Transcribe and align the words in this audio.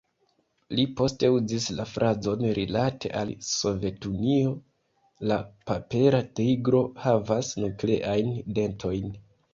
Li 0.77 0.83
poste 0.99 1.27
uzis 1.33 1.65
la 1.79 1.83
frazon 1.89 2.41
rilate 2.59 3.11
al 3.19 3.33
Sovetunio: 3.49 4.55
la 5.33 5.37
"papera 5.73 6.23
tigro 6.41 6.83
havas 7.05 7.55
nukleajn 7.67 8.33
dentojn". 8.61 9.15